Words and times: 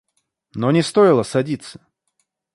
Но 0.55 0.71
не 0.71 0.81
стоило 0.81 1.21
садиться. 1.21 1.79